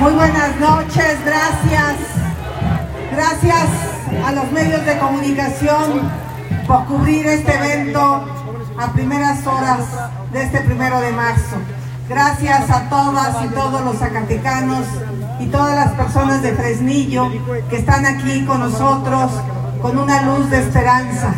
Muy 0.00 0.12
buenas 0.12 0.60
noches, 0.60 1.18
gracias. 1.24 1.94
Gracias 3.12 3.68
a 4.24 4.32
los 4.32 4.52
medios 4.52 4.84
de 4.84 4.98
comunicación 4.98 6.10
por 6.66 6.84
cubrir 6.86 7.26
este 7.26 7.54
evento 7.54 8.24
a 8.78 8.92
primeras 8.92 9.46
horas 9.46 9.86
de 10.32 10.42
este 10.42 10.60
primero 10.60 11.00
de 11.00 11.12
marzo. 11.12 11.56
Gracias 12.08 12.70
a 12.70 12.88
todas 12.88 13.44
y 13.44 13.48
todos 13.48 13.82
los 13.82 13.96
zacatecanos 13.96 14.86
y 15.40 15.46
todas 15.46 15.74
las 15.74 15.92
personas 15.92 16.42
de 16.42 16.52
Fresnillo 16.52 17.30
que 17.68 17.78
están 17.78 18.06
aquí 18.06 18.44
con 18.44 18.60
nosotros 18.60 19.32
con 19.82 19.98
una 19.98 20.22
luz 20.22 20.50
de 20.50 20.60
esperanza. 20.60 21.34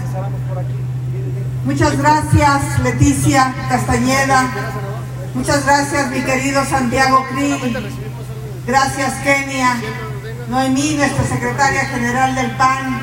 Muchas 1.64 1.98
gracias 1.98 2.79
Leticia 2.82 3.54
Castañeda, 3.68 4.45
muchas 5.34 5.64
gracias 5.64 6.10
mi 6.10 6.20
querido 6.22 6.64
Santiago 6.64 7.26
Cri, 7.30 7.76
gracias 8.66 9.14
Kenia, 9.22 9.76
Noemí, 10.48 10.94
nuestra 10.94 11.25
secretaria 11.25 11.84
general 11.86 12.34
del 12.34 12.50
PAN, 12.53 13.00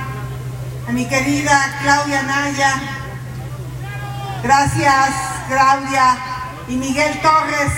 a 0.88 0.92
mi 0.92 1.06
querida 1.06 1.78
Claudia 1.82 2.24
Naya, 2.24 2.82
gracias 4.44 5.36
Claudia. 5.48 6.18
Y 6.68 6.78
Miguel 6.78 7.20
Torres, 7.22 7.72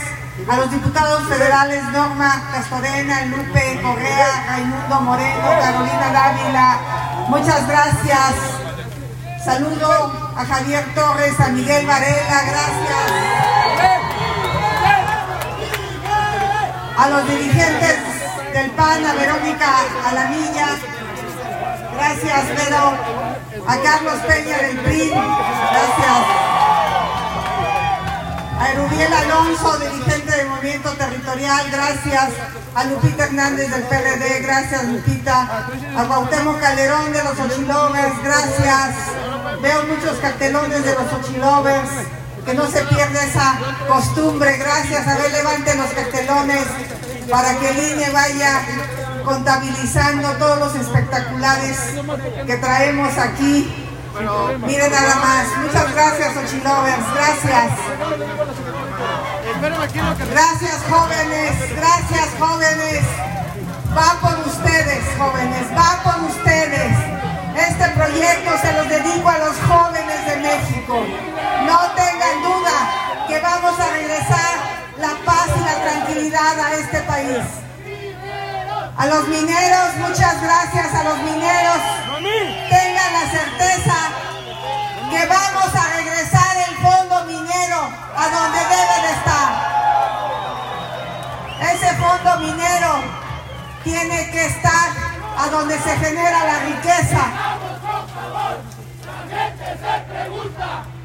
a 0.48 0.56
los 0.56 0.72
diputados 0.72 1.28
federales 1.28 1.84
Norma 1.92 2.50
Castorena, 2.54 3.26
Lupe 3.26 3.82
Correa, 3.82 4.46
Raimundo 4.48 5.02
Moreno, 5.02 5.50
Carolina 5.62 6.10
Dávila, 6.14 6.80
muchas 7.28 7.68
gracias. 7.68 8.34
Saludo 9.44 10.34
a 10.38 10.46
Javier 10.46 10.86
Torres, 10.96 11.38
a 11.40 11.50
Miguel 11.50 11.86
Varela, 11.86 12.42
gracias. 12.44 13.57
A 16.98 17.10
los 17.10 17.30
dirigentes 17.30 17.98
del 18.54 18.72
PAN, 18.72 19.06
a 19.06 19.14
Verónica 19.14 19.70
Alamilla, 20.10 20.68
gracias 21.94 22.48
Vero, 22.58 22.98
a 23.68 23.78
Carlos 23.84 24.16
Peña 24.28 24.58
del 24.58 24.78
PRI, 24.80 25.10
gracias. 25.10 26.24
A 28.60 28.72
Erubiel 28.72 29.14
Alonso, 29.14 29.78
dirigente 29.78 30.38
del 30.38 30.48
Movimiento 30.48 30.90
Territorial, 30.94 31.70
gracias. 31.72 32.30
A 32.74 32.84
Lupita 32.86 33.26
Hernández 33.26 33.70
del 33.70 33.84
PRD, 33.84 34.42
gracias 34.42 34.84
Lupita. 34.86 35.68
A 35.98 36.04
Cuauhtémoc 36.04 36.60
Calderón 36.60 37.14
de 37.14 37.24
los 37.24 37.40
Ochilovers, 37.40 38.24
gracias. 38.24 38.96
Veo 39.62 39.84
muchos 39.84 40.18
cartelones 40.18 40.84
de 40.84 40.96
los 40.96 41.14
Ochilovers, 41.14 41.90
que 42.48 42.54
no 42.54 42.66
se 42.66 42.82
pierda 42.86 43.24
esa 43.24 43.60
costumbre, 43.90 44.56
gracias. 44.56 45.06
A 45.06 45.18
ver, 45.18 45.32
levanten 45.34 45.78
los 45.78 45.90
cartelones 45.92 46.66
para 47.30 47.60
que 47.60 47.70
el 47.72 47.92
INE 47.92 48.10
vaya 48.12 48.62
contabilizando 49.26 50.30
todos 50.38 50.60
los 50.60 50.76
espectaculares 50.76 51.78
que 52.46 52.56
traemos 52.56 53.18
aquí. 53.18 53.86
Miren 54.66 54.92
nada 54.92 55.16
más. 55.16 55.58
Muchas 55.62 55.94
gracias, 55.94 56.38
Ochilovers. 56.38 57.14
Gracias. 57.14 57.72
Gracias, 60.32 60.78
jóvenes. 60.90 61.76
Gracias, 61.76 62.28
jóvenes. 62.40 63.04
Va 63.92 64.20
por 64.22 64.48
ustedes, 64.48 65.04
jóvenes. 65.18 65.66
Va 65.78 66.02
por 66.02 66.24
ustedes. 66.30 67.18
Este 67.58 67.90
proyecto 67.90 68.52
se 68.62 68.74
los 68.74 68.88
dedico 68.88 69.28
a 69.28 69.38
los 69.40 69.56
jóvenes 69.68 70.26
de 70.28 70.36
México. 70.38 71.04
No 71.68 71.80
tengan 71.96 72.42
duda 72.44 72.78
que 73.28 73.40
vamos 73.42 73.78
a 73.78 73.88
regresar 73.90 74.54
la 75.00 75.14
paz 75.26 75.48
y 75.54 75.60
la 75.60 75.76
tranquilidad 75.84 76.58
a 76.58 76.74
este 76.76 77.02
país. 77.02 77.44
A 78.96 79.06
los 79.08 79.28
mineros, 79.28 79.96
muchas 79.98 80.42
gracias 80.42 80.94
a 80.96 81.04
los 81.04 81.18
mineros. 81.20 81.78
Tengan 82.70 83.14
la 83.20 83.30
certeza 83.30 83.98
que 85.12 85.26
vamos 85.26 85.76
a 85.76 85.98
regresar 85.98 86.56
el 86.70 86.76
fondo 86.78 87.26
minero 87.26 87.80
a 88.16 88.30
donde 88.30 88.60
debe 88.60 88.98
de 89.06 89.12
estar. 89.20 89.50
Ese 91.74 91.90
fondo 91.96 92.30
minero 92.48 92.92
tiene 93.84 94.32
que 94.32 94.46
estar 94.46 94.88
a 95.38 95.48
donde 95.50 95.78
se 95.80 95.98
genera 95.98 96.46
la 96.46 96.60
riqueza. 96.60 97.58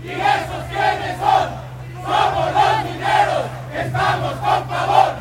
¿Y 0.02 0.10
esos 0.10 0.64
quiénes 0.68 1.18
son? 1.18 1.62
Somos 2.02 2.46
los 2.52 2.84
mineros, 2.84 3.44
estamos 3.74 4.32
con 4.34 4.68
favor. 4.68 5.14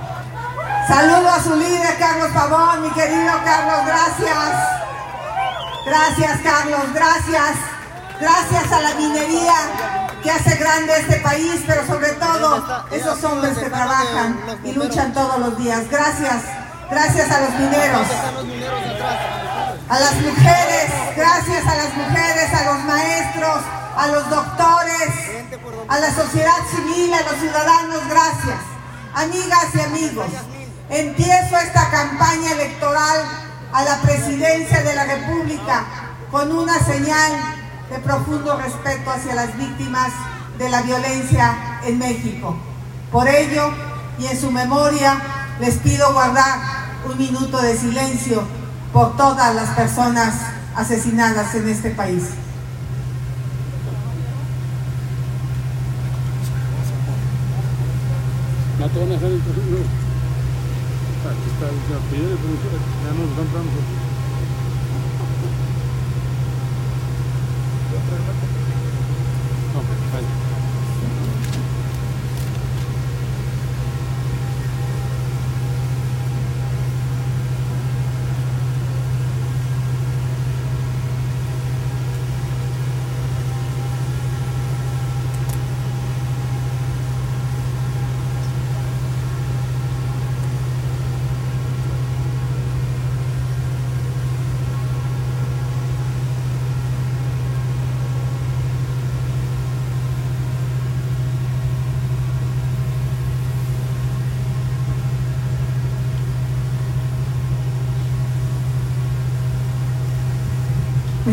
Saludo 0.87 1.29
a 1.29 1.43
su 1.43 1.55
líder, 1.55 1.97
Carlos 1.99 2.31
Pavón, 2.33 2.81
mi 2.81 2.89
querido 2.89 3.33
Carlos, 3.43 3.85
gracias. 3.85 4.81
Gracias, 5.85 6.39
Carlos, 6.41 6.93
gracias. 6.93 7.57
Gracias 8.19 8.71
a 8.71 8.81
la 8.81 8.93
minería 8.95 9.55
que 10.21 10.29
hace 10.29 10.55
grande 10.55 10.93
este 10.99 11.17
país, 11.21 11.63
pero 11.65 11.85
sobre 11.87 12.09
todo 12.09 12.85
esos 12.91 13.23
hombres 13.23 13.57
que 13.57 13.69
trabajan 13.69 14.39
y 14.63 14.73
luchan 14.73 15.11
todos 15.13 15.39
los 15.39 15.57
días. 15.57 15.89
Gracias, 15.89 16.43
gracias 16.89 17.31
a 17.31 17.41
los 17.41 17.53
mineros. 17.53 18.07
A 19.89 19.99
las 19.99 20.15
mujeres, 20.15 20.91
gracias 21.15 21.67
a 21.67 21.75
las 21.75 21.93
mujeres, 21.95 22.53
a 22.53 22.65
los 22.65 22.83
maestros, 22.83 23.63
a 23.95 24.07
los 24.07 24.29
doctores, 24.29 25.09
a 25.87 25.99
la 25.99 26.13
sociedad 26.13 26.57
civil, 26.69 27.13
a 27.13 27.21
los 27.21 27.39
ciudadanos, 27.39 28.07
gracias. 28.09 28.59
Amigas 29.13 29.67
y 29.73 29.79
amigos, 29.81 30.27
empiezo 30.89 31.57
esta 31.57 31.89
campaña 31.89 32.51
electoral 32.53 33.25
a 33.73 33.83
la 33.83 34.01
presidencia 34.01 34.81
de 34.83 34.95
la 34.95 35.03
República 35.05 35.85
con 36.29 36.51
una 36.51 36.79
señal 36.79 37.31
de 37.89 37.99
profundo 37.99 38.57
respeto 38.57 39.11
hacia 39.11 39.35
las 39.35 39.57
víctimas 39.57 40.11
de 40.57 40.69
la 40.69 40.81
violencia 40.81 41.79
en 41.83 41.99
México. 41.99 42.55
Por 43.11 43.27
ello, 43.27 43.71
y 44.17 44.27
en 44.27 44.39
su 44.39 44.51
memoria, 44.51 45.17
les 45.59 45.77
pido 45.77 46.13
guardar 46.13 46.59
un 47.05 47.17
minuto 47.17 47.61
de 47.61 47.77
silencio 47.77 48.43
por 48.93 49.17
todas 49.17 49.53
las 49.55 49.69
personas 49.69 50.35
asesinadas 50.75 51.53
en 51.55 51.67
este 51.69 51.91
país. 51.91 52.23
No 58.81 58.87
te 58.87 58.99
van 58.99 59.11
a 59.11 59.15
hacer 59.15 59.31
el 59.31 59.37
no. 59.37 59.77
Aquí 61.29 61.47
está 61.53 61.69
el 61.69 61.77
apellido 62.01 62.29
de 62.31 62.35
producción, 62.35 62.81
ya 63.05 63.13
nos 63.13 63.29
están 63.29 63.45
dando. 63.53 63.77
No, 69.75 70.50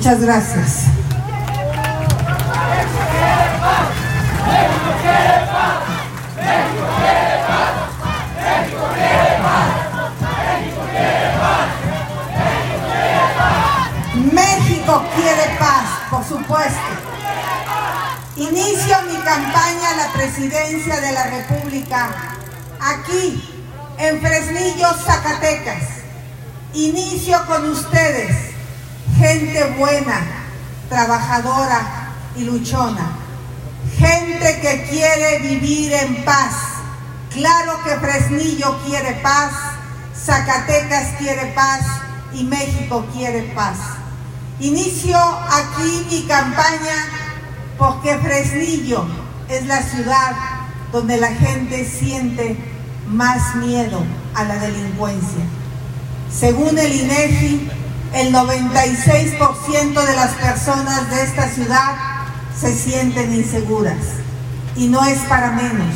Muchas 0.08 0.24
gracias. 0.24 0.84
México 14.32 15.04
quiere 15.14 15.56
paz, 15.58 15.84
por 16.08 16.24
supuesto. 16.24 16.78
Inicio 18.36 18.96
mi 19.08 19.16
campaña 19.18 19.90
a 19.90 19.96
la 19.96 20.12
presidencia 20.14 21.00
de 21.02 21.12
la 21.12 21.24
República 21.24 22.08
aquí, 22.80 23.46
en 23.98 24.22
Fresnillo, 24.22 24.88
Zacatecas. 25.04 25.82
Inicio 26.72 27.44
con 27.46 27.68
ustedes, 27.68 28.47
gente 29.18 29.64
buena, 29.76 30.20
trabajadora 30.88 32.14
y 32.36 32.44
luchona. 32.44 33.10
Gente 33.98 34.60
que 34.60 34.86
quiere 34.88 35.40
vivir 35.40 35.92
en 35.92 36.24
paz. 36.24 36.54
Claro 37.32 37.82
que 37.84 37.96
Fresnillo 37.96 38.78
quiere 38.86 39.14
paz, 39.22 39.52
Zacatecas 40.16 41.16
quiere 41.18 41.46
paz 41.54 41.80
y 42.32 42.44
México 42.44 43.06
quiere 43.12 43.42
paz. 43.54 43.76
Inicio 44.60 45.18
aquí 45.18 46.06
mi 46.10 46.22
campaña 46.22 47.06
porque 47.76 48.16
Fresnillo 48.18 49.04
es 49.48 49.66
la 49.66 49.82
ciudad 49.82 50.32
donde 50.92 51.16
la 51.16 51.28
gente 51.28 51.84
siente 51.84 52.56
más 53.08 53.56
miedo 53.56 54.02
a 54.34 54.44
la 54.44 54.56
delincuencia. 54.56 55.44
Según 56.30 56.78
el 56.78 56.92
INEGI, 56.92 57.70
el 58.14 58.32
96% 58.32 60.06
de 60.06 60.16
las 60.16 60.32
personas 60.34 61.10
de 61.10 61.22
esta 61.22 61.48
ciudad 61.48 61.94
se 62.58 62.74
sienten 62.74 63.34
inseguras. 63.34 63.98
Y 64.76 64.88
no 64.88 65.04
es 65.04 65.18
para 65.20 65.50
menos. 65.50 65.94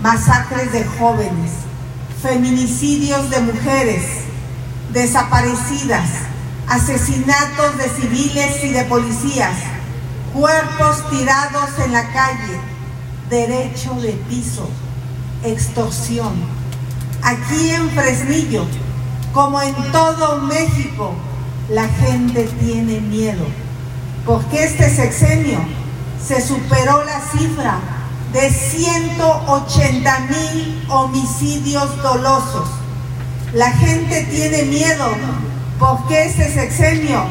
Masacres 0.00 0.72
de 0.72 0.84
jóvenes, 0.84 1.52
feminicidios 2.22 3.30
de 3.30 3.40
mujeres, 3.40 4.04
desaparecidas, 4.92 6.08
asesinatos 6.68 7.78
de 7.78 7.88
civiles 7.88 8.64
y 8.64 8.70
de 8.70 8.84
policías, 8.84 9.56
cuerpos 10.32 11.08
tirados 11.10 11.70
en 11.84 11.92
la 11.92 12.12
calle, 12.12 12.60
derecho 13.30 13.94
de 13.94 14.12
piso, 14.28 14.68
extorsión. 15.44 16.32
Aquí 17.22 17.70
en 17.70 17.88
Fresnillo, 17.90 18.66
como 19.32 19.60
en 19.62 19.74
todo 19.92 20.38
México, 20.42 21.14
la 21.72 21.88
gente 21.88 22.44
tiene 22.60 23.00
miedo, 23.00 23.46
porque 24.26 24.64
este 24.64 24.94
sexenio 24.94 25.58
se 26.22 26.46
superó 26.46 27.02
la 27.02 27.18
cifra 27.32 27.78
de 28.30 28.50
180 28.50 30.18
mil 30.20 30.86
homicidios 30.90 31.96
dolosos. 32.02 32.68
La 33.54 33.70
gente 33.70 34.22
tiene 34.24 34.64
miedo 34.64 35.12
porque 35.78 36.26
este 36.26 36.52
sexenio 36.52 37.24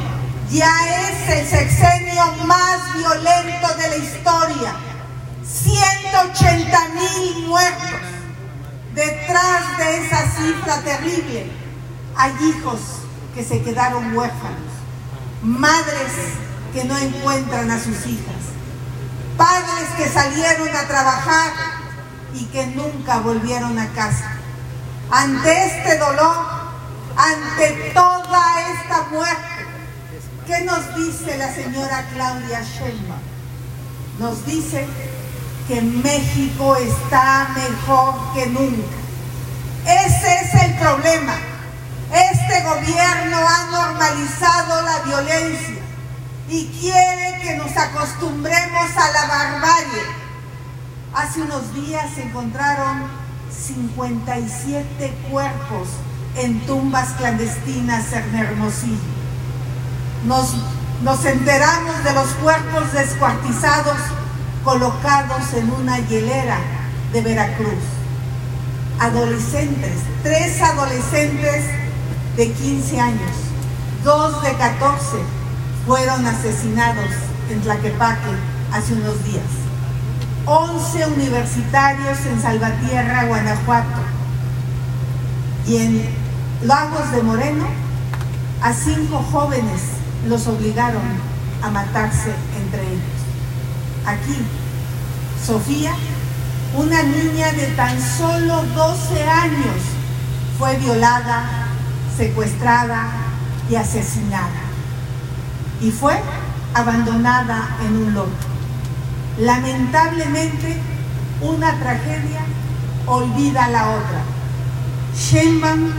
ya 0.50 0.74
es 1.08 1.38
el 1.38 1.48
sexenio 1.48 2.26
más 2.46 2.98
violento 2.98 3.68
de 3.78 3.90
la 3.90 3.98
historia. 3.98 4.76
180 5.46 6.80
mil 6.90 7.48
muertos. 7.48 8.02
Detrás 8.96 9.78
de 9.78 9.98
esa 9.98 10.32
cifra 10.36 10.82
terrible 10.82 11.46
hay 12.16 12.32
hijos 12.50 13.01
que 13.34 13.44
se 13.44 13.62
quedaron 13.62 14.16
huérfanos, 14.16 14.72
madres 15.42 16.12
que 16.74 16.84
no 16.84 16.98
encuentran 16.98 17.70
a 17.72 17.80
sus 17.80 18.06
hijas, 18.06 18.36
padres 19.38 19.90
que 19.98 20.08
salieron 20.08 20.70
a 20.76 20.88
trabajar 20.88 21.52
y 22.34 22.46
que 22.46 22.68
nunca 22.68 23.20
volvieron 23.20 23.78
a 23.80 23.88
casa. 23.90 24.38
Ante 25.10 25.66
este 25.66 25.98
dolor, 25.98 26.36
ante 27.18 27.92
toda 27.94 28.72
esta 28.72 29.08
muerte, 29.12 29.66
¿qué 30.48 30.62
nos 30.62 30.96
dice 30.96 31.38
la 31.38 31.54
señora 31.54 32.06
Claudia 32.14 32.62
Sheinbaum? 32.62 33.20
Nos 34.20 34.46
dice 34.46 34.88
que 35.68 35.82
México 35.82 36.76
está 36.76 37.50
mejor 37.56 38.34
que 38.34 38.48
nunca. 38.48 38.96
Ese 39.86 40.34
es 40.42 40.64
el 40.64 40.74
problema. 40.76 41.51
Este 42.12 42.62
gobierno 42.64 43.38
ha 43.38 43.72
normalizado 43.72 44.82
la 44.82 45.00
violencia 45.00 45.82
y 46.50 46.66
quiere 46.68 47.40
que 47.42 47.56
nos 47.56 47.76
acostumbremos 47.78 48.98
a 48.98 49.12
la 49.12 49.26
barbarie. 49.28 50.02
Hace 51.14 51.42
unos 51.42 51.74
días 51.74 52.08
se 52.14 52.24
encontraron 52.24 53.04
57 53.50 55.14
cuerpos 55.32 55.88
en 56.36 56.60
tumbas 56.66 57.14
clandestinas 57.14 58.12
en 58.12 58.36
Hermosillo. 58.36 58.98
Nos, 60.26 60.54
nos 61.04 61.24
enteramos 61.24 62.04
de 62.04 62.14
los 62.14 62.28
cuerpos 62.36 62.92
descuartizados 62.92 63.98
colocados 64.66 65.54
en 65.54 65.72
una 65.72 66.00
hielera 66.00 66.58
de 67.14 67.22
Veracruz. 67.22 67.84
Adolescentes, 69.00 69.94
tres 70.24 70.62
adolescentes 70.62 71.81
de 72.42 72.52
15 72.54 73.00
años, 73.00 73.32
dos 74.04 74.42
de 74.42 74.52
14 74.54 75.00
fueron 75.86 76.26
asesinados 76.26 77.12
en 77.52 77.62
Tlaquepaque 77.62 78.32
hace 78.74 78.94
unos 78.94 79.24
días. 79.26 79.46
11 80.48 81.06
universitarios 81.06 82.18
en 82.26 82.42
Salvatierra, 82.42 83.26
Guanajuato. 83.26 84.02
Y 85.68 85.78
en 85.78 86.10
Lagos 86.64 87.12
de 87.12 87.22
Moreno, 87.22 87.68
a 88.64 88.74
cinco 88.74 89.24
jóvenes 89.32 89.82
los 90.28 90.48
obligaron 90.48 91.04
a 91.62 91.70
matarse 91.70 92.34
entre 92.60 92.82
ellos. 92.82 93.22
Aquí, 94.04 94.38
Sofía, 95.46 95.94
una 96.76 97.04
niña 97.04 97.52
de 97.52 97.68
tan 97.76 98.02
solo 98.02 98.64
12 98.74 99.30
años, 99.30 99.78
fue 100.58 100.76
violada, 100.78 101.61
secuestrada 102.18 103.10
y 103.70 103.76
asesinada. 103.76 104.62
Y 105.82 105.92
fue 105.92 106.20
abandonada 106.74 107.78
en 107.86 107.96
un 107.96 108.14
lote. 108.14 108.32
Lamentablemente, 109.40 110.78
una 111.42 111.80
tragedia 111.80 112.42
olvida 113.08 113.66
a 113.66 113.70
la 113.70 113.90
otra. 113.90 114.22
Sheinbaum 115.16 115.92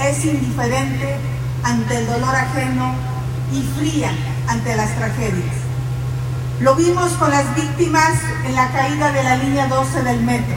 es 0.00 0.24
indiferente 0.24 1.16
ante 1.62 1.98
el 1.98 2.06
dolor 2.06 2.34
ajeno 2.34 2.94
y 3.52 3.62
fría 3.78 4.10
ante 4.48 4.76
las 4.76 4.94
tragedias. 4.96 5.54
Lo 6.60 6.74
vimos 6.74 7.10
con 7.12 7.30
las 7.30 7.54
víctimas 7.54 8.12
en 8.46 8.54
la 8.54 8.68
caída 8.70 9.12
de 9.12 9.22
la 9.22 9.36
línea 9.36 9.66
12 9.68 10.02
del 10.02 10.22
metro. 10.22 10.54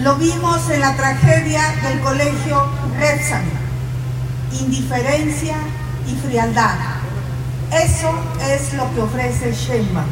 Lo 0.00 0.16
vimos 0.16 0.68
en 0.70 0.80
la 0.80 0.94
tragedia 0.96 1.62
del 1.82 2.00
colegio 2.00 2.70
Repsam. 2.98 3.57
Indiferencia 4.52 5.56
y 6.06 6.14
frialdad. 6.26 6.74
Eso 7.70 8.10
es 8.48 8.72
lo 8.74 8.92
que 8.94 9.00
ofrece 9.02 9.52
Sheinbaum. 9.52 10.06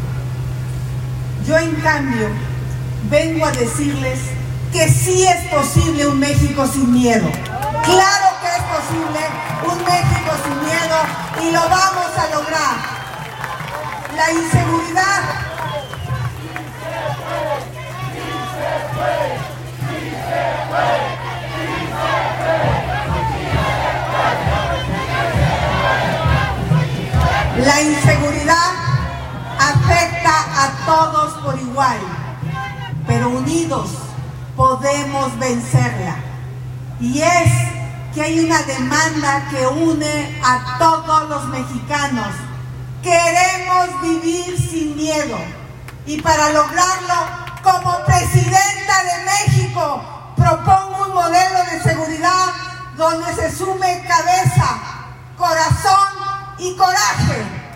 Yo 1.46 1.56
en 1.56 1.74
cambio 1.76 2.28
vengo 3.10 3.46
a 3.46 3.52
decirles 3.52 4.18
que 4.72 4.88
sí 4.90 5.26
es 5.26 5.46
posible 5.48 6.06
un 6.06 6.18
México 6.18 6.66
sin 6.66 6.92
miedo. 6.92 7.28
Claro 7.84 8.26
que 8.42 8.48
es 8.48 8.62
posible 8.76 9.20
un 9.64 9.78
México 9.84 10.32
sin 10.44 10.58
miedo 10.64 11.48
y 11.48 11.52
lo 11.52 11.60
vamos 11.60 12.10
a 12.18 12.34
lograr. 12.34 12.76
La 14.16 14.32
inseguridad. 14.32 15.46
La 27.64 27.80
inseguridad 27.80 28.72
afecta 29.58 30.64
a 30.64 30.86
todos 30.86 31.34
por 31.42 31.58
igual, 31.58 31.98
pero 33.06 33.30
unidos 33.30 33.90
podemos 34.56 35.38
vencerla. 35.38 36.16
Y 37.00 37.22
es 37.22 37.52
que 38.14 38.22
hay 38.22 38.40
una 38.40 38.62
demanda 38.62 39.48
que 39.50 39.66
une 39.66 40.40
a 40.42 40.78
todos 40.78 41.28
los 41.28 41.44
mexicanos. 41.48 42.28
Queremos 43.02 44.02
vivir 44.02 44.58
sin 44.58 44.96
miedo. 44.96 45.38
Y 46.06 46.20
para 46.20 46.50
lograrlo, 46.50 47.14
como 47.62 48.04
presidenta 48.04 49.02
de 49.04 49.24
México, 49.24 50.02
propongo 50.36 51.06
un 51.06 51.14
modelo 51.14 51.64
de 51.70 51.82
seguridad 51.82 52.52
donde 52.96 53.34
se 53.34 53.54
sume 53.54 54.04
cabeza, 54.06 54.45
y 56.58 56.76
coraje. 56.76 57.66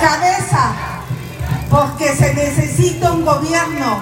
cabeza, 0.00 0.72
porque 1.70 2.14
se 2.14 2.34
necesita 2.34 3.12
un 3.12 3.24
gobierno 3.24 4.00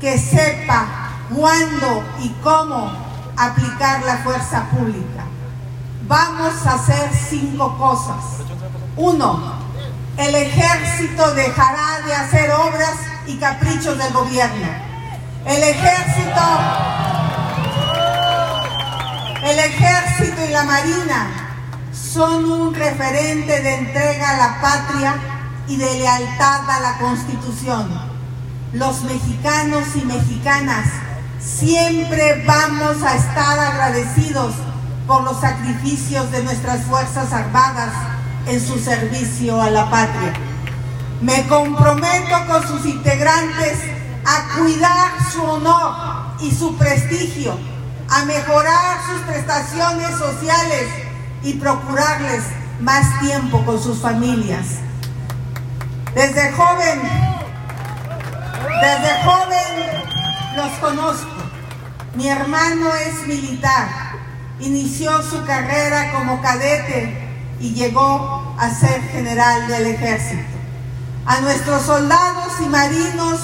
que 0.00 0.18
sepa 0.18 0.86
cuándo 1.32 2.02
y 2.20 2.30
cómo 2.42 2.90
aplicar 3.36 4.02
la 4.02 4.18
fuerza 4.18 4.64
pública. 4.70 5.24
Vamos 6.06 6.66
a 6.66 6.74
hacer 6.74 7.10
cinco 7.14 7.76
cosas. 7.78 8.49
Uno, 8.96 9.54
el 10.16 10.34
ejército 10.34 11.34
dejará 11.34 12.06
de 12.06 12.14
hacer 12.14 12.50
obras 12.52 12.96
y 13.26 13.36
caprichos 13.36 13.96
del 13.98 14.12
gobierno. 14.12 14.68
El 15.46 15.62
ejército 15.62 16.40
ejército 19.60 20.44
y 20.46 20.52
la 20.52 20.64
marina 20.64 21.28
son 21.92 22.44
un 22.44 22.74
referente 22.74 23.60
de 23.60 23.74
entrega 23.74 24.30
a 24.30 24.36
la 24.36 24.60
patria 24.60 25.14
y 25.68 25.76
de 25.76 25.98
lealtad 25.98 26.68
a 26.68 26.80
la 26.80 26.98
Constitución. 26.98 27.88
Los 28.72 29.02
mexicanos 29.02 29.84
y 29.94 30.04
mexicanas 30.04 30.86
siempre 31.40 32.44
vamos 32.46 33.02
a 33.02 33.16
estar 33.16 33.58
agradecidos 33.58 34.54
por 35.06 35.22
los 35.24 35.40
sacrificios 35.40 36.30
de 36.30 36.42
nuestras 36.42 36.82
Fuerzas 36.82 37.32
Armadas 37.32 37.92
en 38.46 38.60
su 38.60 38.78
servicio 38.78 39.60
a 39.60 39.70
la 39.70 39.90
patria. 39.90 40.32
Me 41.20 41.46
comprometo 41.46 42.46
con 42.46 42.66
sus 42.66 42.86
integrantes 42.86 43.78
a 44.24 44.58
cuidar 44.58 45.10
su 45.32 45.42
honor 45.42 46.36
y 46.40 46.50
su 46.50 46.76
prestigio, 46.76 47.56
a 48.08 48.24
mejorar 48.24 48.98
sus 49.06 49.20
prestaciones 49.22 50.10
sociales 50.16 50.88
y 51.42 51.54
procurarles 51.54 52.44
más 52.80 53.20
tiempo 53.20 53.64
con 53.64 53.82
sus 53.82 53.98
familias. 53.98 54.66
Desde 56.14 56.52
joven, 56.52 57.00
desde 58.80 59.22
joven 59.24 60.56
los 60.56 60.72
conozco. 60.78 61.26
Mi 62.14 62.28
hermano 62.28 62.92
es 62.94 63.26
militar, 63.26 63.88
inició 64.58 65.22
su 65.22 65.44
carrera 65.44 66.12
como 66.12 66.42
cadete 66.42 67.29
y 67.60 67.74
llegó 67.74 68.54
a 68.58 68.70
ser 68.70 69.02
general 69.02 69.68
del 69.68 69.86
ejército. 69.86 70.42
A 71.26 71.40
nuestros 71.40 71.82
soldados 71.82 72.54
y 72.64 72.68
marinos 72.68 73.40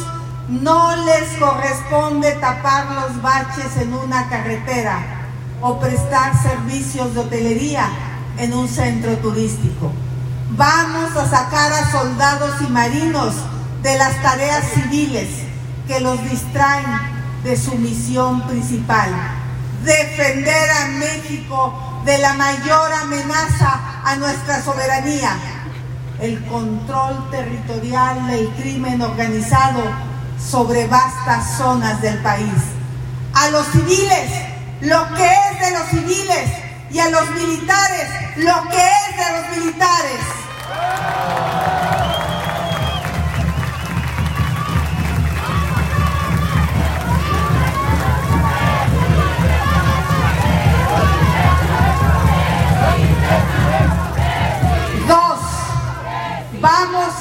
no 0.49 0.97
les 1.05 1.29
corresponde 1.39 2.33
tapar 2.33 2.87
los 2.93 3.21
baches 3.21 3.77
en 3.79 3.93
una 3.93 4.29
carretera 4.29 4.99
o 5.61 5.79
prestar 5.79 6.33
servicios 6.43 7.15
de 7.15 7.21
hotelería 7.21 7.89
en 8.39 8.55
un 8.55 8.69
centro 8.69 9.17
turístico. 9.19 9.93
Vamos 10.51 11.17
a 11.17 11.29
sacar 11.29 11.73
a 11.73 11.91
soldados 11.91 12.61
y 12.63 12.71
marinos 12.71 13.35
de 13.83 13.99
las 13.99 14.21
tareas 14.23 14.65
civiles 14.73 15.29
que 15.87 16.01
los 16.01 16.23
distraen 16.29 16.87
de 17.45 17.57
su 17.57 17.77
misión 17.77 18.43
principal, 18.47 19.11
defender 19.85 20.71
a 20.71 20.89
México 20.99 21.86
de 22.07 22.19
la 22.19 22.35
mayor 22.35 22.93
amenaza 22.93 23.81
a 24.05 24.15
nuestra 24.15 24.63
soberanía, 24.63 25.37
el 26.21 26.43
control 26.47 27.31
territorial 27.33 28.29
del 28.29 28.49
crimen 28.51 29.03
organizado 29.03 29.83
sobre 30.39 30.87
vastas 30.87 31.59
zonas 31.59 32.01
del 32.01 32.17
país. 32.23 32.63
A 33.35 33.51
los 33.51 33.67
civiles, 33.67 34.31
lo 34.83 35.05
que 35.17 35.27
es 35.27 35.61
de 35.61 35.71
los 35.79 35.89
civiles, 35.89 36.51
y 36.93 37.01
a 37.01 37.11
los 37.11 37.29
militares, 37.33 38.09
lo 38.37 38.69
que 38.71 38.79
es 38.79 39.17
de 39.17 39.41
los 39.41 39.59
militares. 39.59 40.21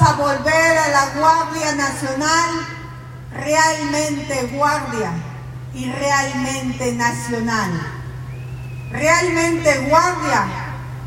A 0.06 0.12
volver 0.12 0.78
a 0.78 0.88
la 0.88 1.06
Guardia 1.18 1.74
Nacional 1.74 2.50
realmente 3.32 4.48
guardia 4.54 5.10
y 5.74 5.90
realmente 5.90 6.92
nacional. 6.92 7.70
Realmente 8.92 9.88
guardia 9.88 10.46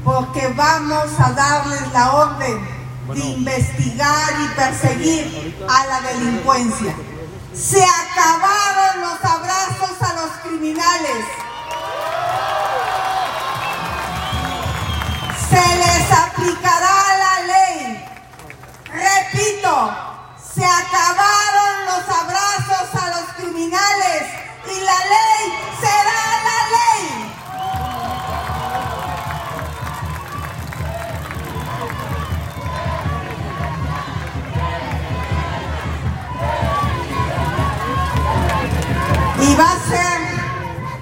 porque 0.03 0.48
vamos 0.50 1.08
a 1.18 1.32
darles 1.32 1.91
la 1.94 2.12
orden 2.12 2.68
de 3.13 3.20
investigar 3.20 4.34
y 4.44 4.48
perseguir 4.56 5.65
a 5.68 5.86
la 5.86 6.01
delincuencia. 6.01 6.94
Se 7.53 7.82
acabaron 7.82 9.01
los 9.01 9.24
abrazos 9.24 10.01
a 10.01 10.13
los 10.13 10.32
criminales. 10.44 11.25
Los 21.00 22.03
abrazos 22.10 22.94
a 22.94 23.10
los 23.10 23.27
criminales 23.38 24.24
y 24.65 24.82
la 24.82 25.00
ley 25.13 25.44
será 25.79 26.22
la 26.48 26.60
ley. 26.75 27.03
Y 39.41 39.50
va 39.56 39.70
a 39.72 39.79
ser 39.88 40.20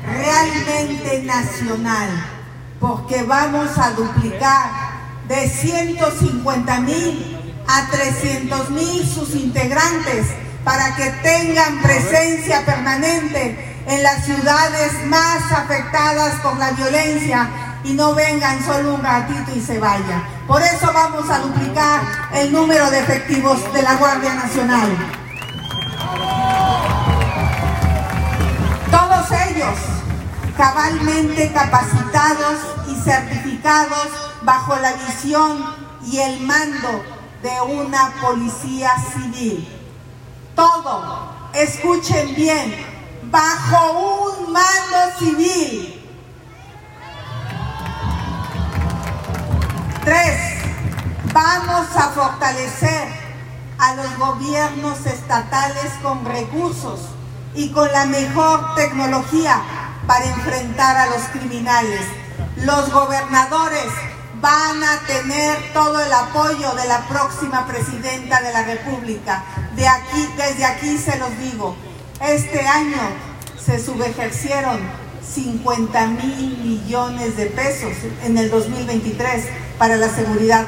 realmente 0.06 1.24
nacional, 1.24 2.10
porque 2.80 3.24
vamos 3.24 3.76
a 3.80 3.92
duplicar 3.92 4.70
de 5.28 5.50
150 5.50 6.80
mil 6.82 7.37
a 7.68 7.88
300 7.90 8.70
mil 8.72 9.08
sus 9.08 9.36
integrantes 9.36 10.28
para 10.64 10.96
que 10.96 11.10
tengan 11.24 11.82
presencia 11.82 12.66
permanente 12.66 13.84
en 13.88 14.04
las 14.04 14.26
ciudades 14.26 14.92
más 15.06 15.52
afectadas 15.52 16.36
por 16.42 16.58
la 16.58 16.72
violencia 16.72 17.50
y 17.84 17.94
no 17.94 18.14
vengan 18.14 18.64
solo 18.66 18.96
un 18.96 19.04
ratito 19.04 19.52
y 19.56 19.62
se 19.62 19.80
vayan. 19.80 20.22
Por 20.46 20.62
eso 20.62 20.92
vamos 20.94 21.30
a 21.30 21.40
duplicar 21.40 22.02
el 22.34 22.52
número 22.52 22.90
de 22.92 23.00
efectivos 23.00 23.74
de 23.74 23.82
la 23.82 23.96
Guardia 23.96 24.34
Nacional. 24.34 24.98
Todos 28.92 29.32
ellos 29.50 29.78
cabalmente 30.58 31.52
capacitados 31.54 32.60
y 32.90 32.96
certificados 33.02 34.10
bajo 34.42 34.76
la 34.78 34.94
visión 34.94 35.64
y 36.06 36.18
el 36.20 36.42
mando 36.42 37.17
de 37.42 37.62
una 37.62 38.14
policía 38.22 38.92
civil. 39.14 39.68
Todo, 40.56 41.34
escuchen 41.54 42.34
bien, 42.36 42.76
bajo 43.32 44.32
un 44.32 44.52
mando 44.52 45.20
civil. 45.20 45.94
Tres, 50.04 50.64
vamos 51.34 51.96
a 51.96 52.10
fortalecer 52.10 53.08
a 53.78 53.94
los 53.96 54.18
gobiernos 54.18 55.06
estatales 55.06 55.92
con 56.02 56.26
recursos 56.26 57.02
y 57.54 57.70
con 57.72 57.92
la 57.92 58.06
mejor 58.06 58.76
tecnología 58.76 59.62
para 60.08 60.26
enfrentar 60.26 60.98
a 60.98 61.06
los 61.08 61.24
criminales. 61.34 62.06
Los 62.64 62.92
gobernadores 62.92 63.92
van 64.42 64.84
a 64.84 65.00
tener 65.08 65.74
todo 65.74 66.00
el 66.04 66.14
apoyo 66.14 66.74
de 66.76 66.88
la 66.88 67.08
próxima 67.08 67.66
presidenta 67.66 68.42
de 68.42 68.54
la 68.54 68.64
República. 68.64 69.44
De 69.76 69.88
aquí, 69.88 70.28
desde 70.36 70.66
aquí 70.66 70.98
se 70.98 71.18
los 71.18 71.38
digo, 71.40 71.76
este 72.22 72.68
año 72.68 73.02
se 73.64 73.84
subejercieron 73.84 74.80
50 75.34 76.08
mil 76.08 76.58
millones 76.60 77.36
de 77.38 77.48
pesos 77.48 77.94
en 78.24 78.38
el 78.38 78.50
2023 78.50 79.46
para 79.78 79.98
la 79.98 80.10
seguridad, 80.10 80.66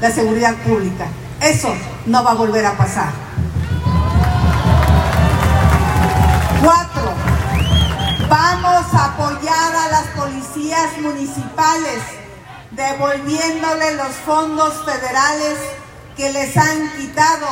la 0.00 0.10
seguridad 0.10 0.54
pública. 0.56 1.06
Eso 1.40 1.74
no 2.06 2.24
va 2.24 2.32
a 2.32 2.34
volver 2.34 2.66
a 2.66 2.76
pasar. 2.76 3.10
Cuatro, 6.62 7.12
vamos 8.28 8.94
a 8.94 9.04
apoyar 9.04 9.74
a 9.74 9.88
las 9.90 10.06
policías 10.08 10.98
municipales 11.00 12.19
devolviéndole 12.72 13.96
los 13.96 14.14
fondos 14.24 14.74
federales 14.84 15.58
que 16.16 16.32
les 16.32 16.56
han 16.56 16.90
quitado 16.96 17.46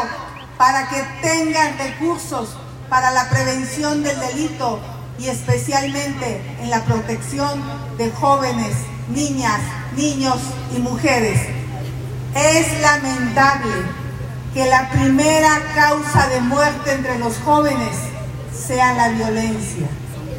para 0.56 0.88
que 0.88 1.02
tengan 1.22 1.76
recursos 1.78 2.56
para 2.88 3.10
la 3.10 3.28
prevención 3.28 4.02
del 4.02 4.18
delito 4.20 4.80
y 5.18 5.28
especialmente 5.28 6.40
en 6.60 6.70
la 6.70 6.84
protección 6.84 7.62
de 7.96 8.10
jóvenes, 8.12 8.74
niñas, 9.08 9.60
niños 9.96 10.38
y 10.76 10.78
mujeres. 10.78 11.40
Es 12.34 12.80
lamentable 12.80 13.72
que 14.54 14.66
la 14.66 14.88
primera 14.90 15.60
causa 15.74 16.28
de 16.28 16.40
muerte 16.40 16.92
entre 16.92 17.18
los 17.18 17.36
jóvenes 17.38 17.96
sea 18.66 18.94
la 18.94 19.08
violencia. 19.08 19.88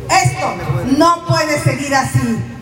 Esto 0.10 0.56
no 0.98 1.26
puede 1.26 1.60
seguir 1.62 1.94
así. 1.96 2.59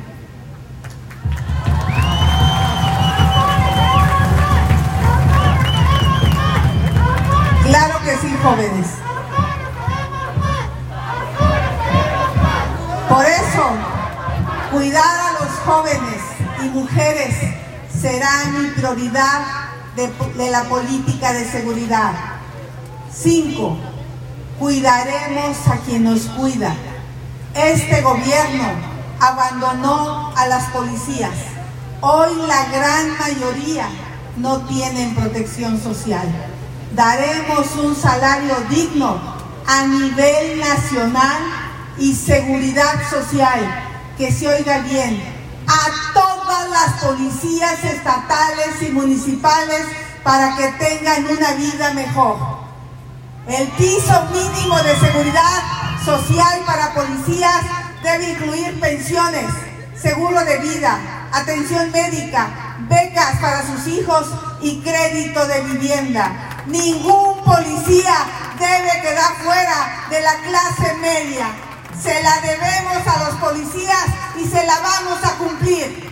Claro 7.67 7.99
que 8.03 8.17
sí, 8.17 8.35
jóvenes. 8.43 8.87
Por 13.09 13.25
eso, 13.25 13.97
Cuidar 14.71 15.01
a 15.01 15.43
los 15.43 15.51
jóvenes 15.65 16.21
y 16.61 16.67
mujeres 16.69 17.35
será 18.01 18.29
mi 18.51 18.67
prioridad 18.71 19.41
de, 19.95 20.11
de 20.37 20.51
la 20.51 20.63
política 20.65 21.31
de 21.31 21.49
seguridad. 21.49 22.11
5. 23.11 23.77
Cuidaremos 24.59 25.67
a 25.67 25.77
quien 25.77 26.03
nos 26.03 26.23
cuida. 26.23 26.75
Este 27.55 28.01
gobierno 28.01 28.65
abandonó 29.21 30.33
a 30.35 30.47
las 30.47 30.65
policías. 30.71 31.33
Hoy 32.01 32.35
la 32.45 32.65
gran 32.65 33.17
mayoría 33.17 33.87
no 34.35 34.59
tienen 34.65 35.15
protección 35.15 35.81
social. 35.81 36.27
Daremos 36.93 37.75
un 37.75 37.95
salario 37.95 38.55
digno 38.69 39.19
a 39.67 39.85
nivel 39.85 40.59
nacional 40.59 41.37
y 41.97 42.15
seguridad 42.15 43.09
social, 43.09 43.59
que 44.17 44.31
se 44.31 44.47
oiga 44.47 44.79
bien, 44.79 45.21
a 45.67 46.13
todas 46.13 46.69
las 46.69 47.03
policías 47.03 47.83
estatales 47.83 48.81
y 48.81 48.91
municipales 48.91 49.85
para 50.23 50.55
que 50.55 50.67
tengan 50.73 51.25
una 51.25 51.53
vida 51.53 51.93
mejor. 51.93 52.37
El 53.47 53.67
piso 53.69 54.25
mínimo 54.31 54.77
de 54.77 54.95
seguridad 54.99 55.63
social 56.03 56.61
para 56.65 56.93
policías 56.93 57.61
debe 58.03 58.31
incluir 58.31 58.79
pensiones, 58.79 59.45
seguro 60.01 60.43
de 60.45 60.57
vida, 60.59 61.29
atención 61.31 61.91
médica, 61.91 62.77
becas 62.89 63.39
para 63.39 63.65
sus 63.65 63.87
hijos 63.87 64.27
y 64.61 64.81
crédito 64.81 65.45
de 65.47 65.61
vivienda. 65.61 66.46
Ningún 66.67 67.43
policía 67.45 68.13
debe 68.59 69.01
quedar 69.01 69.35
fuera 69.41 70.05
de 70.09 70.21
la 70.21 70.35
clase 70.41 70.93
media. 70.95 71.47
Se 71.97 72.21
la 72.21 72.41
debemos 72.41 73.07
a 73.07 73.23
los 73.23 73.35
policías 73.39 74.05
y 74.37 74.45
se 74.45 74.65
la 74.65 74.77
vamos 74.79 75.23
a 75.23 75.37
cumplir. 75.37 76.07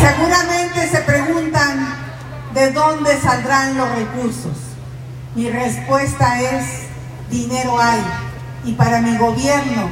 Seguramente 0.00 0.88
se 0.90 1.00
preguntan 1.02 1.96
de 2.54 2.72
dónde 2.72 3.20
saldrán 3.20 3.76
los 3.76 3.90
recursos. 3.90 4.55
Mi 5.36 5.50
respuesta 5.50 6.40
es, 6.40 6.64
dinero 7.28 7.78
hay. 7.78 8.02
Y 8.64 8.72
para 8.72 9.02
mi 9.02 9.18
gobierno 9.18 9.90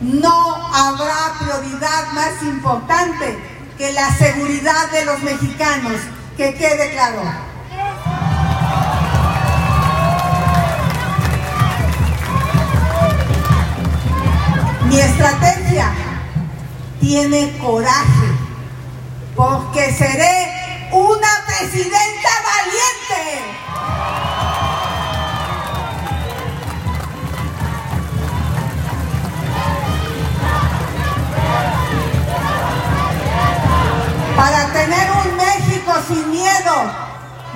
no 0.00 0.54
habrá 0.74 1.34
prioridad 1.38 2.12
más 2.14 2.42
importante 2.42 3.38
que 3.76 3.92
la 3.92 4.10
seguridad 4.14 4.90
de 4.90 5.04
los 5.04 5.22
mexicanos. 5.22 6.00
Que 6.38 6.54
quede 6.54 6.92
claro. 6.92 7.22
Mi 14.88 14.98
estrategia 14.98 15.92
tiene 17.00 17.58
coraje 17.58 18.28
porque 19.34 19.92
seré 19.92 20.88
una 20.90 21.28
presidenta 21.46 22.30
sin 36.16 36.30
miedo, 36.30 36.74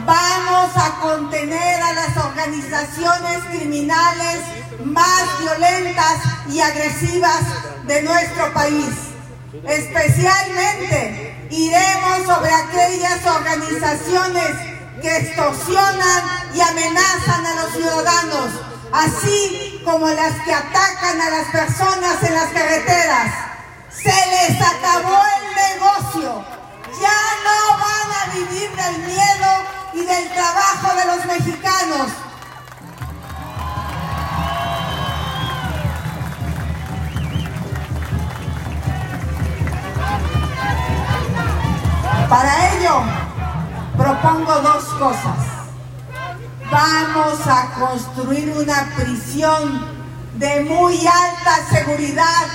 vamos 0.05 0.71
a 0.77 1.01
contener 1.01 1.83
a 1.83 1.93
las 1.93 2.17
organizaciones 2.17 3.39
criminales 3.51 4.41
más 4.85 5.39
violentas 5.41 6.17
y 6.49 6.61
agresivas 6.61 7.41
de 7.87 8.03
nuestro 8.03 8.53
país. 8.53 8.95
Especialmente 9.67 11.49
iremos 11.51 12.27
sobre 12.27 12.53
aquellas 12.53 13.25
organizaciones 13.27 14.51
que 15.01 15.17
extorsionan 15.17 16.23
y 16.55 16.61
amenazan 16.61 17.47
a 17.47 17.55
los 17.63 17.73
ciudadanos, 17.73 18.51
así 18.93 19.81
como 19.85 20.07
las 20.09 20.35
que 20.45 20.53
atacan 20.53 21.21
a 21.21 21.31
las 21.31 21.47
personas 21.47 22.23
en 22.23 22.35
las 22.35 22.51
carreteras. 22.51 23.35
Se 23.91 24.11
les 24.11 24.61
acabó 24.61 25.19
el 25.39 25.79
negocio. 25.79 26.60
Ya 27.01 27.21
no 27.45 27.79
van 27.79 28.09
a 28.13 28.35
vivir 28.35 28.71
del 28.77 28.99
miedo 29.07 29.51
y 29.95 30.05
del 30.05 30.29
trabajo 30.33 30.95
de 30.97 31.05
los 31.07 31.25
mexicanos. 31.25 32.11
Para 42.29 42.75
ello, 42.75 43.03
propongo 43.97 44.55
dos 44.61 44.85
cosas. 44.99 45.39
Vamos 46.71 47.41
a 47.47 47.71
construir 47.79 48.53
una 48.57 48.95
prisión 48.95 49.85
de 50.35 50.61
muy 50.61 50.99
alta 51.07 51.67
seguridad 51.71 52.47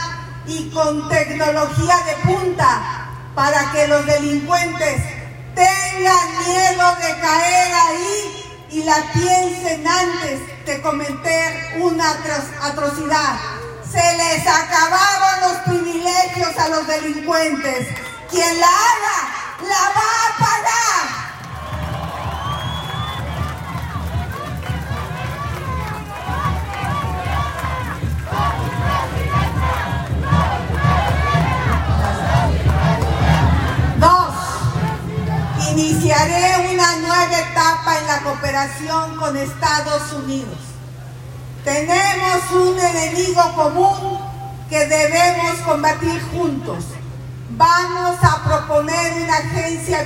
y 0.48 0.70
con 0.70 1.10
tecnología 1.10 1.98
de 2.06 2.32
punta 2.32 2.95
para 3.36 3.72
que 3.74 3.88
los 3.88 4.06
delincuentes 4.06 5.02
tengan 5.54 6.46
miedo 6.48 6.96
de 6.96 7.20
caer 7.20 7.74
ahí 7.74 8.68
y 8.72 8.84
la 8.84 8.96
piensen 9.14 9.86
antes 9.88 10.66
de 10.66 10.82
cometer 10.82 11.82
una 11.82 12.12
atrocidad. 12.62 13.38
Se 13.84 14.18
les 14.18 14.48
acabaron 14.48 15.42
los 15.42 15.58
privilegios 15.64 16.58
a 16.58 16.70
los 16.70 16.88
delincuentes. 16.88 17.88
Quien 18.30 18.60
la 18.60 18.68
haga 18.68 19.18
la 19.62 19.90
va 19.90 20.10
a 20.26 20.38
pagar. 20.40 21.25
Iniciaré 36.26 36.74
una 36.74 36.96
nueva 36.98 37.40
etapa 37.40 38.00
en 38.00 38.08
la 38.08 38.20
cooperación 38.22 39.16
con 39.18 39.38
Estados 39.38 40.14
Unidos. 40.14 40.58
Tenemos 41.64 42.52
un 42.52 42.80
enemigo 42.80 43.56
común 43.56 44.20
que 44.70 44.86
debemos 44.86 45.56
combatir 45.66 46.22
juntos 46.32 46.86
Vamos 47.58 48.18
a 48.22 48.44
proponer 48.44 49.14
una 49.24 49.38
agencia 49.38 50.04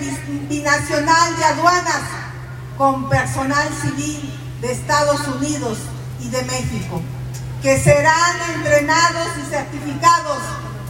binacional 0.49 1.38
de 1.38 1.45
aduanas 1.45 2.01
con 2.77 3.10
personal 3.10 3.67
civil 3.82 4.38
de 4.62 4.71
Estados 4.71 5.27
Unidos 5.27 5.79
y 6.19 6.29
de 6.29 6.43
México, 6.43 7.01
que 7.63 7.79
serán 7.79 8.36
entrenados 8.53 9.29
y 9.41 9.49
certificados 9.49 10.38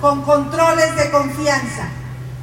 con 0.02 0.24
controles 0.24 0.96
de 0.98 1.10
confianza. 1.12 1.88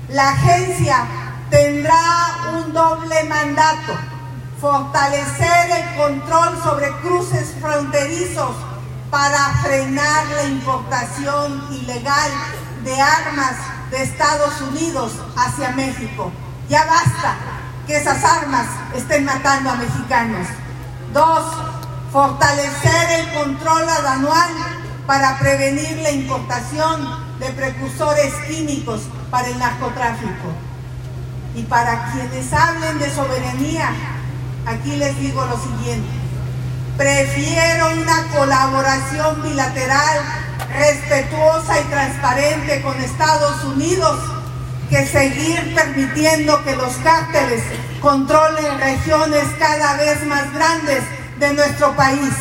La 0.09 0.31
agencia 0.31 1.26
tendrá 1.51 2.53
un 2.55 2.73
doble 2.73 3.25
mandato, 3.25 3.95
fortalecer 4.61 5.71
el 5.71 5.97
control 5.97 6.63
sobre 6.63 6.91
cruces 7.03 7.55
fronterizos 7.61 8.57
para 9.11 9.55
frenar 9.63 10.27
la 10.27 10.45
importación 10.45 11.65
ilegal 11.73 12.31
de 12.85 13.01
armas 13.01 13.57
de 13.91 14.03
Estados 14.03 14.61
Unidos 14.63 15.13
hacia 15.37 15.71
México. 15.71 16.33
Ya 16.69 16.85
basta 16.85 17.37
que 17.87 17.97
esas 17.97 18.23
armas 18.25 18.67
estén 18.95 19.25
matando 19.25 19.71
a 19.71 19.77
mexicanos. 19.77 20.47
Dos, 21.13 21.45
fortalecer 22.13 23.21
el 23.21 23.35
control 23.35 23.89
aduanal 23.89 24.51
para 25.07 25.39
prevenir 25.39 25.99
la 25.99 26.11
importación 26.11 27.39
de 27.39 27.47
precursores 27.51 28.35
químicos 28.49 29.03
para 29.31 29.47
el 29.49 29.59
narcotráfico. 29.59 30.65
Y 31.57 31.62
para 31.62 32.12
quienes 32.12 32.53
hablen 32.53 32.99
de 32.99 33.11
soberanía, 33.11 33.88
aquí 34.66 34.95
les 34.97 35.19
digo 35.19 35.42
lo 35.47 35.59
siguiente. 35.59 36.07
Prefiero 36.99 37.92
una 37.92 38.29
colaboración 38.37 39.42
bilateral 39.42 40.21
respetuosa 40.79 41.81
y 41.81 41.85
transparente 41.85 42.83
con 42.83 42.95
Estados 43.01 43.64
Unidos 43.64 44.19
que 44.90 45.07
seguir 45.07 45.75
permitiendo 45.75 46.62
que 46.62 46.77
los 46.77 46.95
cárteles 46.97 47.62
controlen 48.01 48.79
regiones 48.79 49.45
cada 49.59 49.97
vez 49.97 50.27
más 50.27 50.53
grandes 50.53 51.03
de 51.38 51.55
nuestro 51.55 51.97
país. 51.97 52.35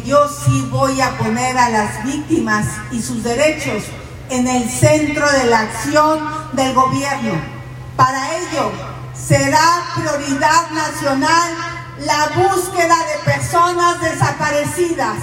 Yo 0.00 0.26
sí 0.28 0.66
voy 0.70 1.00
a 1.00 1.18
poner 1.18 1.58
a 1.58 1.68
las 1.68 2.04
víctimas 2.04 2.66
y 2.90 3.02
sus 3.02 3.22
derechos 3.22 3.82
en 4.30 4.48
el 4.48 4.70
centro 4.70 5.30
de 5.30 5.44
la 5.44 5.60
acción 5.60 6.20
del 6.52 6.72
gobierno. 6.72 7.34
Para 7.96 8.38
ello, 8.38 8.72
será 9.14 9.84
prioridad 9.94 10.70
nacional 10.70 11.52
la 12.00 12.28
búsqueda 12.34 12.96
de 12.96 13.32
personas 13.32 14.00
desaparecidas. 14.00 15.18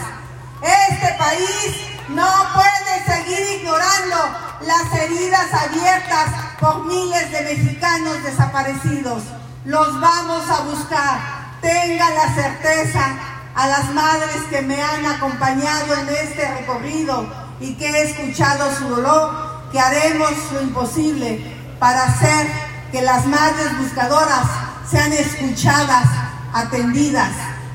Este 0.62 1.16
país 1.18 1.76
no 2.10 2.30
puede 2.54 3.24
seguir 3.24 3.60
ignorando 3.60 4.18
las 4.62 4.94
heridas 5.02 5.54
abiertas 5.54 6.30
por 6.60 6.86
miles 6.86 7.32
de 7.32 7.42
mexicanos 7.42 8.24
desaparecidos. 8.24 9.24
Los 9.66 10.00
vamos 10.00 10.50
a 10.50 10.62
buscar. 10.62 11.40
Tenga 11.62 12.10
la 12.12 12.34
certeza 12.34 13.18
a 13.60 13.68
las 13.68 13.94
madres 13.94 14.38
que 14.50 14.62
me 14.62 14.82
han 14.82 15.06
acompañado 15.06 15.94
en 15.94 16.08
este 16.08 16.48
recorrido 16.60 17.28
y 17.60 17.74
que 17.74 17.90
he 17.90 18.04
escuchado 18.04 18.74
su 18.74 18.88
dolor, 18.88 19.32
que 19.70 19.78
haremos 19.78 20.32
lo 20.54 20.62
imposible 20.62 21.58
para 21.78 22.06
hacer 22.06 22.48
que 22.90 23.02
las 23.02 23.26
madres 23.26 23.78
buscadoras 23.78 24.46
sean 24.90 25.12
escuchadas, 25.12 26.06
atendidas 26.54 27.32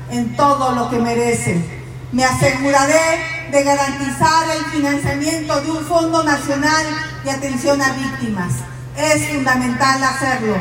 en 0.09 0.35
todo 0.35 0.71
lo 0.71 0.89
que 0.89 0.97
merecen. 0.97 1.63
Me 2.11 2.25
aseguraré 2.25 3.51
de 3.51 3.63
garantizar 3.63 4.49
el 4.57 4.65
financiamiento 4.71 5.61
de 5.61 5.69
un 5.69 5.85
Fondo 5.85 6.23
Nacional 6.23 6.83
de 7.23 7.29
Atención 7.29 7.79
a 7.79 7.91
Víctimas. 7.91 8.53
Es 8.97 9.29
fundamental 9.29 10.03
hacerlo. 10.03 10.55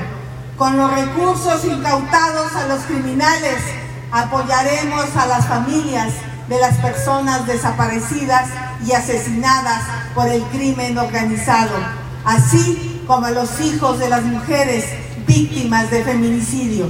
Con 0.58 0.76
los 0.76 0.92
recursos 0.94 1.64
incautados 1.64 2.54
a 2.56 2.66
los 2.66 2.82
criminales, 2.82 3.83
apoyaremos 4.14 5.16
a 5.16 5.26
las 5.26 5.44
familias 5.48 6.12
de 6.48 6.60
las 6.60 6.76
personas 6.76 7.46
desaparecidas 7.48 8.48
y 8.86 8.92
asesinadas 8.92 9.82
por 10.14 10.28
el 10.28 10.40
crimen 10.44 10.96
organizado, 10.96 11.74
así 12.24 13.02
como 13.08 13.26
a 13.26 13.32
los 13.32 13.60
hijos 13.60 13.98
de 13.98 14.08
las 14.08 14.22
mujeres 14.22 14.84
víctimas 15.26 15.90
de 15.90 16.04
feminicidio. 16.04 16.88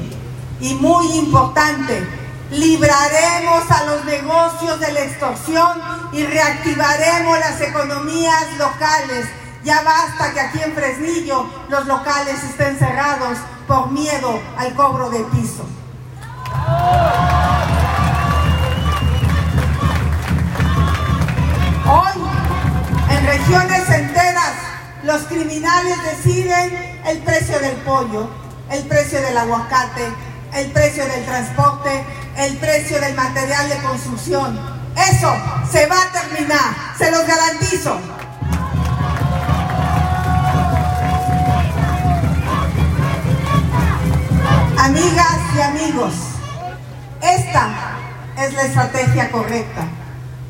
Y 0.60 0.74
muy 0.74 1.06
importante, 1.12 2.06
libraremos 2.50 3.70
a 3.70 3.84
los 3.84 4.04
negocios 4.04 4.78
de 4.80 4.92
la 4.92 5.00
extorsión 5.00 5.80
y 6.12 6.24
reactivaremos 6.24 7.38
las 7.38 7.58
economías 7.62 8.58
locales. 8.58 9.26
Ya 9.64 9.80
basta 9.82 10.30
que 10.34 10.40
aquí 10.40 10.60
en 10.60 10.74
Fresnillo 10.74 11.48
los 11.70 11.86
locales 11.86 12.44
estén 12.44 12.78
cerrados 12.78 13.38
por 13.66 13.90
miedo 13.92 14.38
al 14.58 14.74
cobro 14.74 15.08
de 15.08 15.20
piso. 15.20 15.64
Hoy, 21.86 22.22
en 23.10 23.26
regiones 23.26 23.90
enteras, 23.90 24.52
los 25.04 25.22
criminales 25.22 25.96
deciden 26.02 27.02
el 27.06 27.18
precio 27.18 27.58
del 27.60 27.76
pollo, 27.76 28.28
el 28.70 28.82
precio 28.84 29.20
del 29.20 29.36
aguacate, 29.36 30.08
el 30.54 30.70
precio 30.72 31.04
del 31.06 31.24
transporte, 31.24 32.04
el 32.38 32.56
precio 32.56 33.00
del 33.00 33.14
material 33.14 33.68
de 33.68 33.76
construcción. 33.78 34.58
Eso 34.96 35.34
se 35.70 35.86
va 35.86 35.96
a 36.02 36.12
terminar, 36.12 36.74
se 36.96 37.10
los 37.10 37.26
garantizo. 37.26 38.00
Amigas 44.78 45.38
y 45.56 45.60
amigos, 45.60 46.14
esta 47.24 47.70
es 48.36 48.52
la 48.52 48.62
estrategia 48.62 49.30
correcta 49.30 49.86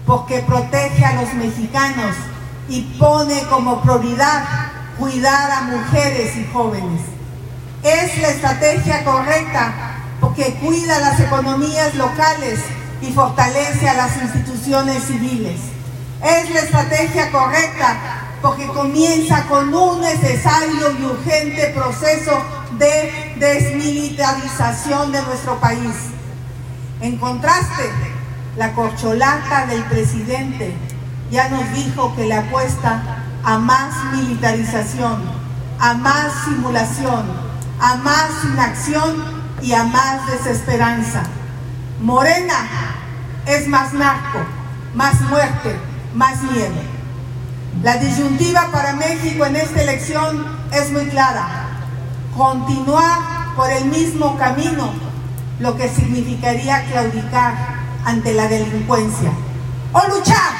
porque 0.06 0.40
protege 0.40 1.04
a 1.04 1.22
los 1.22 1.32
mexicanos 1.34 2.14
y 2.68 2.82
pone 2.98 3.42
como 3.44 3.80
prioridad 3.80 4.44
cuidar 4.98 5.50
a 5.50 5.60
mujeres 5.62 6.36
y 6.36 6.46
jóvenes. 6.52 7.00
Es 7.82 8.18
la 8.18 8.28
estrategia 8.28 9.04
correcta 9.04 9.72
porque 10.20 10.54
cuida 10.54 10.98
las 11.00 11.20
economías 11.20 11.94
locales 11.94 12.60
y 13.00 13.12
fortalece 13.12 13.88
a 13.88 13.94
las 13.94 14.16
instituciones 14.16 15.04
civiles. 15.04 15.60
Es 16.22 16.50
la 16.50 16.60
estrategia 16.60 17.30
correcta 17.30 17.96
porque 18.40 18.66
comienza 18.66 19.44
con 19.44 19.74
un 19.74 20.00
necesario 20.00 20.90
y 20.98 21.04
urgente 21.04 21.72
proceso 21.74 22.42
de 22.78 23.34
desmilitarización 23.38 25.12
de 25.12 25.22
nuestro 25.22 25.58
país. 25.60 26.13
En 27.04 27.18
contraste, 27.18 27.90
la 28.56 28.72
corcholata 28.72 29.66
del 29.66 29.84
presidente 29.84 30.74
ya 31.30 31.50
nos 31.50 31.70
dijo 31.74 32.16
que 32.16 32.24
le 32.24 32.32
apuesta 32.32 33.02
a 33.44 33.58
más 33.58 33.92
militarización, 34.14 35.22
a 35.78 35.92
más 35.92 36.32
simulación, 36.46 37.26
a 37.78 37.96
más 37.96 38.30
inacción 38.44 39.22
y 39.60 39.74
a 39.74 39.84
más 39.84 40.26
desesperanza. 40.28 41.24
Morena 42.00 42.56
es 43.44 43.68
más 43.68 43.92
narco, 43.92 44.38
más 44.94 45.20
muerte, 45.28 45.76
más 46.14 46.40
miedo. 46.40 46.80
La 47.82 47.98
disyuntiva 47.98 48.70
para 48.72 48.94
México 48.94 49.44
en 49.44 49.56
esta 49.56 49.82
elección 49.82 50.42
es 50.72 50.90
muy 50.90 51.04
clara. 51.10 51.66
Continuar 52.34 53.18
por 53.54 53.70
el 53.70 53.84
mismo 53.90 54.38
camino, 54.38 55.03
lo 55.60 55.76
que 55.76 55.88
significaría 55.88 56.84
claudicar 56.84 57.54
ante 58.04 58.34
la 58.34 58.48
delincuencia. 58.48 59.30
O 59.92 60.08
luchar 60.08 60.52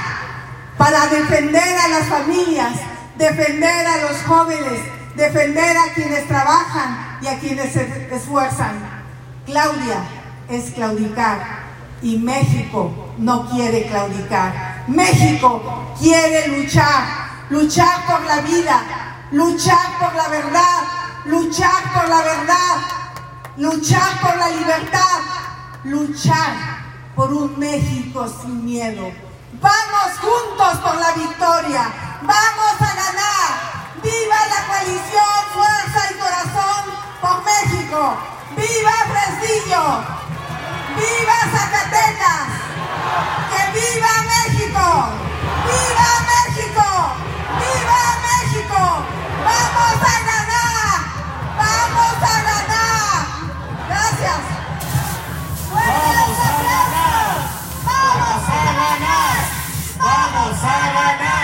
para 0.79 1.07
defender 1.09 1.77
a 1.79 1.89
las 1.89 2.07
familias, 2.07 2.73
defender 3.17 3.87
a 3.87 3.97
los 4.03 4.23
jóvenes, 4.23 4.81
defender 5.17 5.77
a 5.77 5.93
quienes 5.95 6.27
trabajan 6.27 7.19
y 7.21 7.27
a 7.27 7.39
quienes 7.39 7.73
se 7.73 8.09
esfuerzan. 8.13 8.79
Claudia 9.47 9.99
es 10.49 10.71
claudicar 10.71 11.65
y 12.03 12.19
México 12.19 13.15
no 13.19 13.49
quiere 13.51 13.87
claudicar. 13.87 14.85
México 14.89 15.95
quiere 15.99 16.49
luchar, 16.49 17.05
luchar 17.51 18.05
por 18.07 18.23
la 18.25 18.41
vida, 18.41 18.83
luchar 19.33 19.99
por 19.99 20.15
la 20.15 20.29
verdad, 20.29 20.83
luchar 21.27 21.93
por 21.95 22.09
la 22.09 22.23
verdad, 22.23 23.04
luchar 23.57 24.21
por 24.21 24.37
la 24.37 24.49
libertad, 24.51 25.21
luchar 25.85 26.83
por 27.15 27.33
un 27.33 27.59
México 27.59 28.27
sin 28.41 28.65
miedo. 28.65 29.13
Vamos 29.61 30.19
juntos 30.19 30.79
por 30.79 30.97
la 30.97 31.13
victoria, 31.13 31.93
vamos 32.23 32.75
a 32.81 32.95
ganar. 32.95 33.75
Viva 34.03 34.37
la 34.51 34.67
coalición, 34.67 35.35
fuerza 35.55 36.11
y 36.11 36.15
corazón 36.19 36.85
por 37.21 37.45
México. 37.45 38.17
Viva 38.57 38.93
Fresnillo, 39.11 39.85
viva 40.97 41.39
Zacatecas, 41.53 42.49
que 43.51 43.63
viva 43.79 44.13
México, 44.35 44.85
viva 45.67 46.11
México, 46.31 46.87
viva 47.59 48.03
México. 48.29 48.81
Vamos 49.45 49.97
a 50.03 50.17
ganar, 50.31 50.99
vamos 51.57 52.23
a 52.23 52.43
ganar 52.43 52.54
gracias. 54.25 54.65
¡Vamos 55.71 56.39
a 56.39 56.63
ganar! 56.63 57.37
¡Vamos 57.85 58.49
a 58.49 58.65
ganar! 58.81 59.43
¡Vamos 59.99 60.63
a 60.63 60.93
ganar! 60.93 61.25